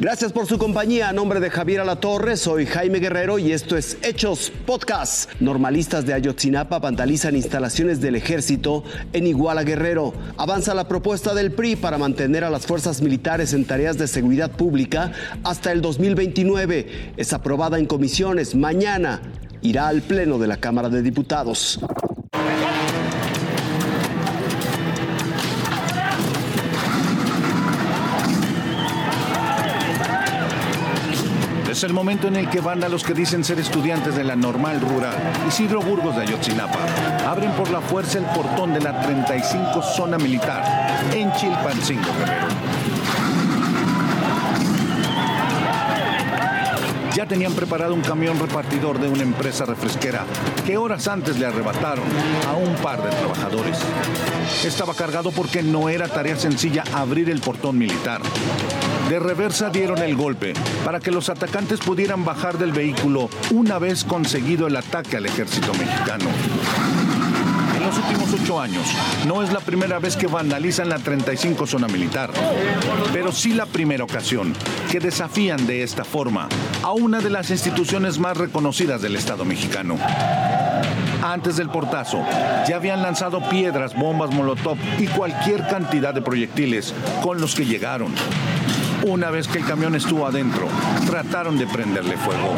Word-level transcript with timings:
Gracias 0.00 0.32
por 0.32 0.46
su 0.46 0.56
compañía. 0.56 1.10
A 1.10 1.12
nombre 1.12 1.40
de 1.40 1.50
Javier 1.50 1.80
Alatorre, 1.80 2.38
soy 2.38 2.64
Jaime 2.64 3.00
Guerrero 3.00 3.38
y 3.38 3.52
esto 3.52 3.76
es 3.76 3.98
Hechos 4.02 4.50
Podcast. 4.64 5.30
Normalistas 5.40 6.06
de 6.06 6.14
Ayotzinapa 6.14 6.78
vandalizan 6.78 7.36
instalaciones 7.36 8.00
del 8.00 8.16
ejército 8.16 8.82
en 9.12 9.26
Iguala 9.26 9.62
Guerrero. 9.62 10.14
Avanza 10.38 10.72
la 10.72 10.88
propuesta 10.88 11.34
del 11.34 11.52
PRI 11.52 11.76
para 11.76 11.98
mantener 11.98 12.44
a 12.44 12.50
las 12.50 12.64
fuerzas 12.64 13.02
militares 13.02 13.52
en 13.52 13.66
tareas 13.66 13.98
de 13.98 14.08
seguridad 14.08 14.50
pública 14.50 15.12
hasta 15.44 15.70
el 15.70 15.82
2029. 15.82 17.12
Es 17.18 17.34
aprobada 17.34 17.78
en 17.78 17.84
comisiones. 17.84 18.54
Mañana 18.54 19.20
irá 19.60 19.88
al 19.88 20.00
Pleno 20.00 20.38
de 20.38 20.46
la 20.46 20.56
Cámara 20.56 20.88
de 20.88 21.02
Diputados. 21.02 21.78
Es 31.80 31.84
el 31.84 31.94
momento 31.94 32.28
en 32.28 32.36
el 32.36 32.50
que 32.50 32.60
van 32.60 32.84
a 32.84 32.90
los 32.90 33.02
que 33.02 33.14
dicen 33.14 33.42
ser 33.42 33.58
estudiantes 33.58 34.14
de 34.14 34.22
la 34.22 34.36
normal 34.36 34.82
rural, 34.82 35.16
Isidro 35.48 35.80
Burgos 35.80 36.14
de 36.14 36.24
Ayotzinapa, 36.24 36.78
abren 37.26 37.52
por 37.52 37.70
la 37.70 37.80
fuerza 37.80 38.18
el 38.18 38.26
portón 38.26 38.74
de 38.74 38.82
la 38.82 39.00
35 39.00 39.80
zona 39.80 40.18
militar 40.18 40.62
en 41.14 41.32
Chilpancingo, 41.32 42.02
Guerrero. 42.18 42.48
Ya 47.14 47.24
tenían 47.24 47.54
preparado 47.54 47.94
un 47.94 48.02
camión 48.02 48.38
repartidor 48.38 49.00
de 49.00 49.08
una 49.08 49.22
empresa 49.22 49.64
refresquera 49.64 50.26
que 50.66 50.76
horas 50.76 51.08
antes 51.08 51.38
le 51.38 51.46
arrebataron 51.46 52.04
a 52.46 52.56
un 52.56 52.74
par 52.74 53.02
de 53.02 53.08
trabajadores. 53.08 53.78
Estaba 54.66 54.92
cargado 54.92 55.30
porque 55.30 55.62
no 55.62 55.88
era 55.88 56.08
tarea 56.08 56.36
sencilla 56.36 56.84
abrir 56.92 57.30
el 57.30 57.40
portón 57.40 57.78
militar. 57.78 58.20
De 59.10 59.18
reversa 59.18 59.70
dieron 59.70 59.98
el 59.98 60.14
golpe 60.14 60.52
para 60.84 61.00
que 61.00 61.10
los 61.10 61.30
atacantes 61.30 61.80
pudieran 61.80 62.24
bajar 62.24 62.58
del 62.58 62.70
vehículo 62.70 63.28
una 63.50 63.80
vez 63.80 64.04
conseguido 64.04 64.68
el 64.68 64.76
ataque 64.76 65.16
al 65.16 65.26
ejército 65.26 65.74
mexicano. 65.74 66.26
En 67.76 67.82
los 67.84 67.98
últimos 67.98 68.32
ocho 68.40 68.60
años, 68.60 68.86
no 69.26 69.42
es 69.42 69.52
la 69.52 69.58
primera 69.58 69.98
vez 69.98 70.16
que 70.16 70.28
vandalizan 70.28 70.88
la 70.88 71.00
35 71.00 71.66
zona 71.66 71.88
militar, 71.88 72.30
pero 73.12 73.32
sí 73.32 73.52
la 73.52 73.66
primera 73.66 74.04
ocasión 74.04 74.54
que 74.92 75.00
desafían 75.00 75.66
de 75.66 75.82
esta 75.82 76.04
forma 76.04 76.48
a 76.84 76.92
una 76.92 77.18
de 77.18 77.30
las 77.30 77.50
instituciones 77.50 78.20
más 78.20 78.36
reconocidas 78.36 79.02
del 79.02 79.16
Estado 79.16 79.44
mexicano. 79.44 79.96
Antes 81.20 81.56
del 81.56 81.68
portazo, 81.68 82.24
ya 82.68 82.76
habían 82.76 83.02
lanzado 83.02 83.40
piedras, 83.48 83.92
bombas 83.92 84.30
molotov 84.30 84.78
y 85.00 85.08
cualquier 85.08 85.66
cantidad 85.66 86.14
de 86.14 86.22
proyectiles 86.22 86.94
con 87.22 87.40
los 87.40 87.56
que 87.56 87.66
llegaron. 87.66 88.14
Una 89.06 89.30
vez 89.30 89.48
que 89.48 89.58
el 89.58 89.64
camión 89.64 89.94
estuvo 89.94 90.26
adentro, 90.26 90.68
trataron 91.06 91.56
de 91.56 91.66
prenderle 91.66 92.18
fuego. 92.18 92.54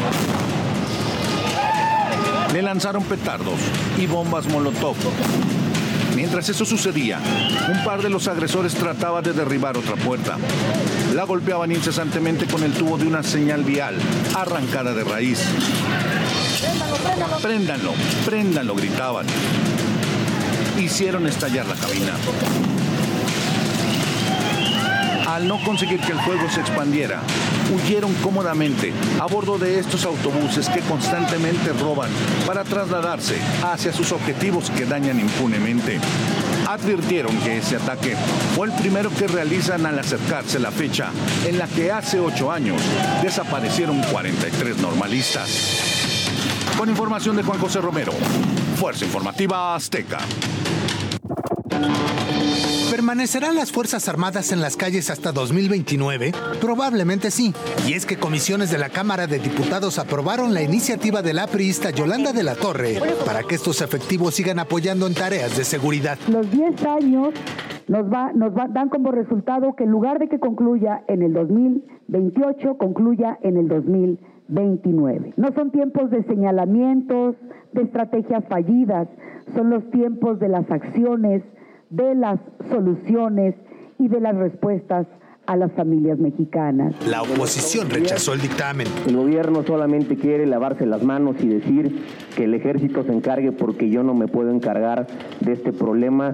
Le 2.51 2.61
lanzaron 2.61 3.03
petardos 3.03 3.59
y 3.97 4.07
bombas 4.07 4.47
molotov. 4.47 4.95
Mientras 6.15 6.49
eso 6.49 6.65
sucedía, 6.65 7.19
un 7.69 7.83
par 7.85 8.01
de 8.01 8.09
los 8.09 8.27
agresores 8.27 8.75
trataba 8.75 9.21
de 9.21 9.33
derribar 9.33 9.77
otra 9.77 9.95
puerta. 9.95 10.37
La 11.13 11.23
golpeaban 11.23 11.71
incesantemente 11.71 12.45
con 12.45 12.61
el 12.63 12.73
tubo 12.73 12.97
de 12.97 13.07
una 13.07 13.23
señal 13.23 13.63
vial 13.63 13.95
arrancada 14.35 14.93
de 14.93 15.03
raíz. 15.03 15.39
Préndanlo, 17.41 17.93
préndanlo, 18.25 18.75
gritaban. 18.75 19.25
Hicieron 20.77 21.25
estallar 21.25 21.65
la 21.67 21.75
cabina. 21.75 22.13
Al 25.33 25.47
no 25.47 25.57
conseguir 25.63 25.99
que 25.99 26.11
el 26.11 26.19
fuego 26.19 26.47
se 26.47 26.59
expandiera, 26.61 27.19
huyeron 27.73 28.13
cómodamente 28.21 28.93
a 29.19 29.25
bordo 29.25 29.57
de 29.57 29.79
estos 29.79 30.05
autobuses 30.05 30.69
que 30.69 30.81
constantemente 30.81 31.73
roban 31.73 32.11
para 32.45 32.63
trasladarse 32.63 33.37
hacia 33.63 33.91
sus 33.91 34.11
objetivos 34.11 34.69
que 34.69 34.85
dañan 34.85 35.19
impunemente. 35.19 35.99
Advirtieron 36.67 37.35
que 37.39 37.57
ese 37.57 37.77
ataque 37.77 38.15
fue 38.55 38.67
el 38.67 38.73
primero 38.73 39.09
que 39.09 39.25
realizan 39.25 39.87
al 39.87 39.97
acercarse 39.97 40.59
la 40.59 40.69
fecha 40.69 41.09
en 41.47 41.57
la 41.57 41.65
que 41.65 41.91
hace 41.91 42.19
ocho 42.19 42.51
años 42.51 42.79
desaparecieron 43.23 44.03
43 44.11 44.77
normalistas. 44.77 45.49
Con 46.77 46.89
información 46.89 47.35
de 47.35 47.41
Juan 47.41 47.59
José 47.59 47.81
Romero, 47.81 48.13
Fuerza 48.75 49.05
Informativa 49.05 49.73
Azteca. 49.73 50.19
¿Permanecerán 52.93 53.55
las 53.55 53.71
Fuerzas 53.71 54.07
Armadas 54.07 54.51
en 54.51 54.61
las 54.61 54.77
calles 54.77 55.09
hasta 55.09 55.31
2029? 55.31 56.31
Probablemente 56.61 57.31
sí. 57.31 57.51
Y 57.87 57.93
es 57.93 58.05
que 58.05 58.17
comisiones 58.17 58.69
de 58.69 58.77
la 58.77 58.89
Cámara 58.89 59.25
de 59.25 59.39
Diputados 59.39 59.97
aprobaron 59.97 60.53
la 60.53 60.61
iniciativa 60.61 61.23
de 61.23 61.33
la 61.33 61.47
priista 61.47 61.89
Yolanda 61.89 62.33
de 62.33 62.43
la 62.43 62.53
Torre 62.53 62.99
para 63.25 63.41
que 63.41 63.55
estos 63.55 63.81
efectivos 63.81 64.35
sigan 64.35 64.59
apoyando 64.59 65.07
en 65.07 65.15
tareas 65.15 65.57
de 65.57 65.63
seguridad. 65.63 66.19
Los 66.31 66.51
10 66.51 66.85
años 66.85 67.33
nos, 67.87 68.11
dan 68.11 68.89
como 68.89 69.11
resultado 69.11 69.75
que 69.75 69.85
en 69.85 69.89
lugar 69.89 70.19
de 70.19 70.27
que 70.27 70.39
concluya 70.39 71.03
en 71.07 71.23
el 71.23 71.33
2028, 71.33 72.77
concluya 72.77 73.39
en 73.41 73.57
el 73.57 73.69
2029. 73.69 75.33
No 75.37 75.51
son 75.55 75.71
tiempos 75.71 76.11
de 76.11 76.21
señalamientos, 76.25 77.37
de 77.71 77.81
estrategias 77.81 78.43
fallidas, 78.47 79.07
son 79.55 79.71
los 79.71 79.89
tiempos 79.89 80.39
de 80.39 80.49
las 80.49 80.69
acciones 80.69 81.41
de 81.93 82.15
las 82.15 82.39
soluciones 82.71 83.53
y 83.99 84.07
de 84.07 84.19
las 84.19 84.35
respuestas 84.35 85.05
a 85.45 85.55
las 85.55 85.71
familias 85.73 86.17
mexicanas. 86.17 86.95
La 87.05 87.21
oposición 87.21 87.89
rechazó 87.89 88.33
el 88.33 88.41
dictamen. 88.41 88.87
El 89.07 89.15
gobierno 89.15 89.63
solamente 89.63 90.15
quiere 90.15 90.47
lavarse 90.47 90.85
las 90.85 91.03
manos 91.03 91.35
y 91.41 91.47
decir 91.47 92.03
que 92.35 92.45
el 92.45 92.53
ejército 92.55 93.03
se 93.03 93.11
encargue 93.11 93.51
porque 93.51 93.89
yo 93.89 94.01
no 94.01 94.15
me 94.15 94.27
puedo 94.27 94.49
encargar 94.49 95.05
de 95.41 95.51
este 95.51 95.71
problema, 95.71 96.33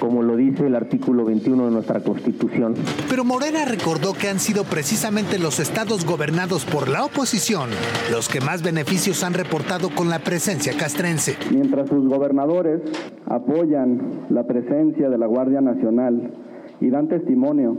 como 0.00 0.22
lo 0.22 0.36
dice 0.36 0.66
el 0.66 0.74
artículo 0.74 1.24
21 1.24 1.66
de 1.66 1.70
nuestra 1.70 2.00
Constitución. 2.00 2.74
Pero 3.08 3.22
Morena 3.24 3.64
recordó 3.66 4.14
que 4.14 4.28
han 4.28 4.40
sido 4.40 4.64
precisamente 4.64 5.38
los 5.38 5.60
estados 5.60 6.04
gobernados 6.04 6.64
por 6.64 6.88
la 6.88 7.04
oposición 7.04 7.68
los 8.10 8.28
que 8.28 8.40
más 8.40 8.62
beneficios 8.62 9.22
han 9.22 9.34
reportado 9.34 9.90
con 9.94 10.08
la 10.08 10.20
presencia 10.20 10.72
castrense. 10.76 11.36
Mientras 11.52 11.88
sus 11.88 12.08
gobernadores 12.08 12.80
apoyan 13.26 14.26
la 14.30 14.44
presencia 14.46 15.10
de 15.10 15.18
la 15.18 15.26
Guardia 15.26 15.60
Nacional 15.60 16.32
y 16.80 16.88
dan 16.88 17.08
testimonio 17.08 17.76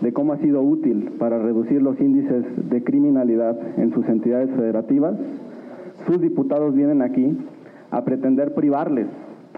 de 0.00 0.12
cómo 0.12 0.32
ha 0.32 0.38
sido 0.38 0.62
útil 0.62 1.12
para 1.18 1.38
reducir 1.38 1.82
los 1.82 2.00
índices 2.00 2.44
de 2.70 2.84
criminalidad 2.84 3.58
en 3.78 3.92
sus 3.92 4.06
entidades 4.06 4.50
federativas, 4.50 5.14
sus 6.06 6.20
diputados 6.20 6.74
vienen 6.74 7.02
aquí 7.02 7.36
a 7.90 8.04
pretender 8.04 8.54
privarles 8.54 9.06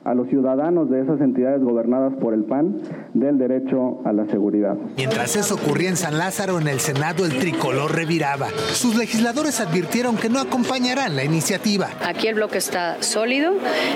a 0.07 0.15
los 0.15 0.29
ciudadanos 0.29 0.89
de 0.89 1.03
esas 1.03 1.21
entidades 1.21 1.61
gobernadas 1.63 2.15
por 2.21 2.33
el 2.33 2.45
PAN 2.45 2.81
del 3.13 3.39
derecho 3.39 4.01
a 4.05 4.13
la 4.13 4.25
seguridad. 4.27 4.77
Mientras 4.97 5.35
eso 5.35 5.57
ocurría 5.57 5.89
en 5.89 5.97
San 5.97 6.17
Lázaro, 6.17 6.61
en 6.61 6.69
el 6.69 6.79
Senado 6.79 7.27
el 7.27 7.37
tricolor 7.39 7.93
reviraba. 7.93 8.49
Sus 8.73 8.97
legisladores 8.97 9.61
advirtieron 9.61 10.17
que 10.17 10.29
no 10.29 10.39
acompañarán 10.39 11.17
la 11.17 11.25
iniciativa. 11.25 11.89
Aquí 12.05 12.29
el 12.29 12.37
bloque 12.37 12.59
está 12.59 13.03
sólido, 13.03 13.55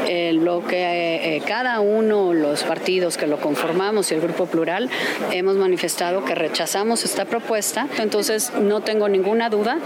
el 0.09 0.41
bloque, 0.41 1.37
eh, 1.37 1.43
cada 1.47 1.81
uno, 1.81 2.34
los 2.34 2.65
partidos 2.65 3.16
que 3.16 3.28
lo 3.28 3.38
conformamos 3.38 4.10
y 4.10 4.15
el 4.15 4.20
grupo 4.20 4.47
plural, 4.47 4.91
hemos 5.31 5.56
manifestado 5.56 6.25
que 6.25 6.34
rechazamos 6.34 7.04
esta 7.04 7.25
propuesta, 7.25 7.87
entonces 8.00 8.53
no 8.60 8.81
tengo 8.81 9.09
ninguna 9.09 9.49
duda 9.49 9.78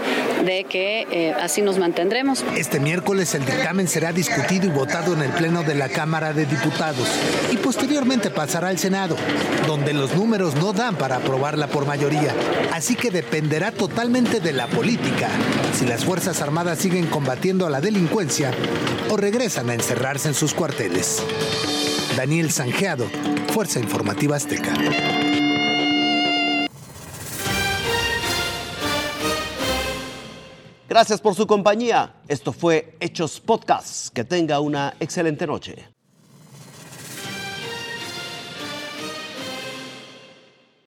de 0.43 0.63
que 0.63 1.05
eh, 1.11 1.33
así 1.39 1.61
nos 1.61 1.77
mantendremos. 1.77 2.43
Este 2.57 2.79
miércoles 2.79 3.35
el 3.35 3.45
dictamen 3.45 3.87
será 3.87 4.11
discutido 4.11 4.65
y 4.65 4.69
votado 4.69 5.13
en 5.13 5.21
el 5.21 5.31
Pleno 5.31 5.61
de 5.61 5.75
la 5.75 5.89
Cámara 6.15 6.33
de 6.33 6.45
Diputados 6.45 7.09
y 7.51 7.57
posteriormente 7.57 8.29
pasará 8.29 8.69
al 8.69 8.79
Senado, 8.79 9.17
donde 9.67 9.93
los 9.93 10.15
números 10.15 10.55
no 10.55 10.71
dan 10.71 10.95
para 10.95 11.17
aprobarla 11.17 11.67
por 11.67 11.85
mayoría. 11.85 12.33
Así 12.71 12.95
que 12.95 13.11
dependerá 13.11 13.73
totalmente 13.73 14.39
de 14.39 14.53
la 14.53 14.67
política 14.67 15.27
si 15.73 15.85
las 15.85 16.05
Fuerzas 16.05 16.41
Armadas 16.41 16.79
siguen 16.79 17.07
combatiendo 17.07 17.65
a 17.65 17.69
la 17.69 17.81
delincuencia 17.81 18.51
o 19.09 19.17
regresan 19.17 19.69
a 19.69 19.73
encerrarse 19.73 20.29
en 20.29 20.35
sus 20.35 20.53
cuarteles. 20.53 21.21
Daniel 22.15 22.49
Sanjeado, 22.49 23.07
Fuerza 23.53 23.81
Informativa 23.81 24.37
Azteca. 24.37 24.73
Gracias 30.87 31.19
por 31.19 31.35
su 31.35 31.45
compañía. 31.45 32.13
Esto 32.29 32.53
fue 32.53 32.95
Hechos 33.01 33.41
Podcast. 33.41 34.13
Que 34.13 34.23
tenga 34.23 34.61
una 34.61 34.93
excelente 35.01 35.45
noche. 35.45 35.94